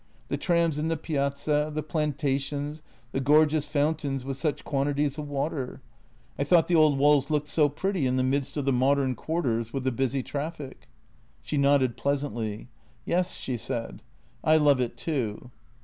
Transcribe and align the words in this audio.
The 0.29 0.37
trams 0.37 0.79
in 0.79 0.87
the 0.87 0.97
piazza, 0.97 1.69
the 1.71 1.83
planta 1.83 2.39
tions, 2.39 2.81
the 3.11 3.19
gorgeous 3.19 3.67
fountains 3.67 4.25
with 4.25 4.35
such 4.35 4.63
quantities 4.63 5.19
of 5.19 5.29
water. 5.29 5.79
I 6.39 6.43
thought 6.43 6.67
the 6.67 6.73
old 6.73 6.97
walls 6.97 7.29
looked 7.29 7.47
so 7.47 7.69
pretty 7.69 8.07
in 8.07 8.15
the 8.17 8.23
midst 8.23 8.57
of 8.57 8.65
the 8.65 8.73
mod 8.73 8.97
ern 8.97 9.13
quarters 9.13 9.71
with 9.71 9.83
the 9.83 9.91
busy 9.91 10.23
traffic." 10.23 10.87
She 11.43 11.55
nodded 11.55 11.97
pleasantly." 11.97 12.67
Yes," 13.05 13.35
she 13.37 13.57
said;" 13.57 14.01
I 14.43 14.57
love 14.57 14.81
it 14.81 14.97
too." 14.97 15.51